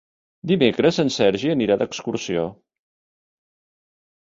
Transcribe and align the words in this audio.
Dimecres 0.51 0.97
en 1.03 1.11
Sergi 1.17 1.51
anirà 1.55 1.77
d'excursió. 1.83 2.49